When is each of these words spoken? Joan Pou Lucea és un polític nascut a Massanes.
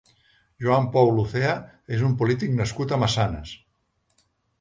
Joan 0.65 0.85
Pou 0.95 1.09
Lucea 1.17 1.51
és 1.97 2.01
un 2.07 2.15
polític 2.21 2.55
nascut 2.61 2.95
a 2.95 2.99
Massanes. 3.05 3.53